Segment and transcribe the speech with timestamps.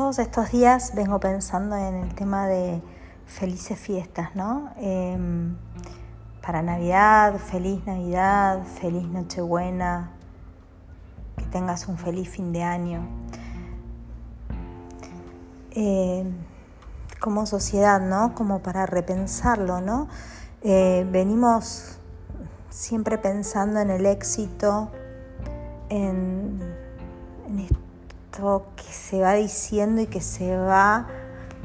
[0.00, 2.80] todos estos días vengo pensando en el tema de
[3.26, 4.70] felices fiestas, ¿no?
[4.78, 5.58] Em,
[6.40, 10.12] para Navidad, feliz Navidad, feliz Nochebuena,
[11.36, 13.06] que tengas un feliz fin de año.
[15.72, 16.32] Em,
[17.20, 18.34] como sociedad, ¿no?
[18.34, 20.08] Como para repensarlo, ¿no?
[20.62, 21.98] Eh, venimos
[22.70, 24.90] siempre pensando en el éxito,
[25.90, 26.58] en,
[28.30, 31.08] esto que se va diciendo y que se va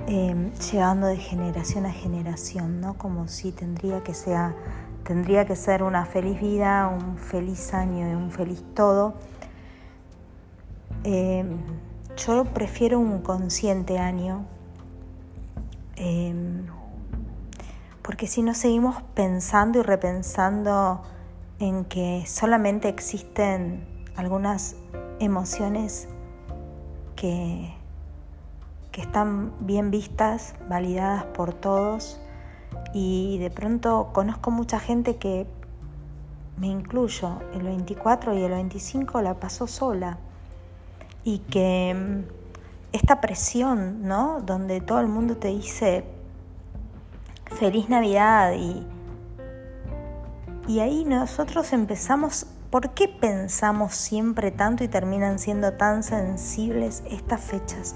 [0.07, 2.95] em, llevando de generación a generación, ¿no?
[2.95, 4.55] Como si tendría que, sea,
[5.03, 9.13] tendría que ser una feliz vida, un feliz año y un feliz todo.
[11.03, 11.59] Em,
[12.17, 14.45] yo prefiero un consciente año.
[15.97, 16.65] Em,
[18.01, 21.03] porque si no seguimos pensando y repensando
[21.59, 23.85] en que solamente existen
[24.15, 24.75] algunas
[25.19, 26.07] emociones
[27.15, 27.73] que,
[28.91, 32.19] que están bien vistas, validadas por todos,
[32.93, 35.47] y de pronto conozco mucha gente que,
[36.57, 40.17] me incluyo, el 24 y el 25 la pasó sola,
[41.23, 44.39] y que mm, esta presión, ¿no?
[44.41, 46.05] Donde todo el mundo te dice,
[47.45, 48.85] feliz Navidad y,
[50.67, 57.41] y ahí nosotros empezamos, ¿por qué pensamos siempre tanto y terminan siendo tan sensibles estas
[57.41, 57.95] fechas?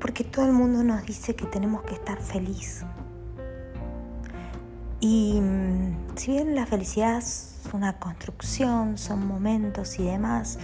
[0.00, 2.84] Porque todo el mundo nos dice que tenemos que estar feliz.
[5.00, 10.58] Y mm, si bien la felicidad es una construcción, son momentos y demás,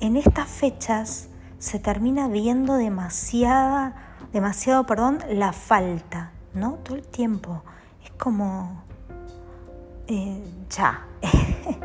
[0.00, 3.94] en estas fechas se termina viendo demasiada,
[4.32, 6.74] demasiado, perdón, la falta ¿no?
[6.84, 7.62] Todo el tiempo.
[8.02, 8.84] Es como,
[10.06, 11.06] eh, ya.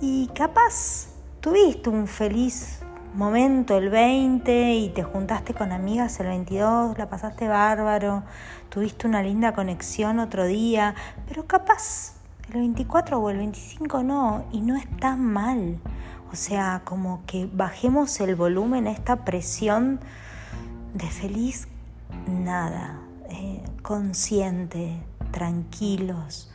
[0.00, 1.08] y capaz
[1.40, 2.80] tuviste un feliz
[3.14, 8.24] momento el 20 y te juntaste con amigas el 22, la pasaste bárbaro,
[8.68, 10.94] tuviste una linda conexión otro día,
[11.28, 12.14] pero capaz
[12.48, 15.78] el 24 o el 25 no, y no está mal.
[16.32, 20.00] O sea, como que bajemos el volumen a esta presión
[20.92, 21.68] de feliz
[22.26, 22.98] nada.
[23.30, 25.00] Eh, consciente,
[25.30, 26.50] tranquilos.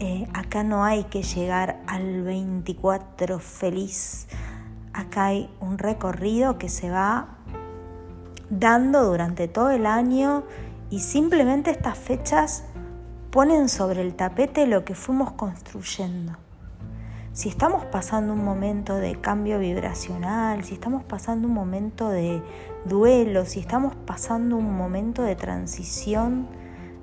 [0.00, 4.26] Eh, acá no hay que llegar al 24 feliz.
[4.92, 7.36] Acá hay un recorrido que se va
[8.50, 10.42] dando durante todo el año
[10.90, 12.64] y simplemente estas fechas
[13.30, 16.32] ponen sobre el tapete lo que fuimos construyendo.
[17.32, 22.42] Si estamos pasando un momento de cambio vibracional, si estamos pasando un momento de
[22.86, 26.48] duelo, si estamos pasando un momento de transición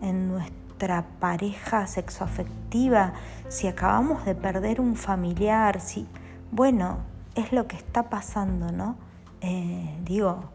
[0.01, 0.27] en
[0.81, 3.13] nuestra pareja sexoafectiva,
[3.49, 6.07] si acabamos de perder un familiar, si,
[6.51, 6.97] bueno,
[7.35, 8.95] es lo que está pasando, ¿no?
[9.41, 10.45] Eh, digo,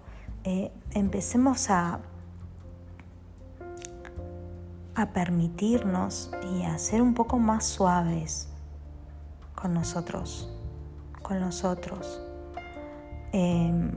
[0.42, 2.00] eh, empecemos a,
[4.97, 8.48] a permitirnos y a ser un poco más suaves
[9.54, 10.53] con nosotros,
[11.22, 12.20] con nosotros.
[13.31, 13.92] Em,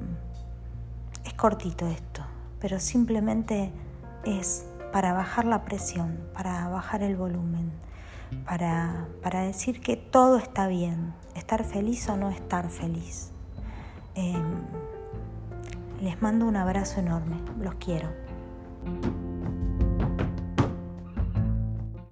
[1.26, 2.22] es cortito esto,
[2.60, 3.72] pero simplemente
[4.26, 7.72] es para bajar la presión, para bajar el volumen,
[8.46, 13.32] para, para decir que todo está bien, estar feliz o no estar feliz.
[14.16, 14.62] Em,
[16.02, 18.10] les mando un abrazo enorme, los quiero.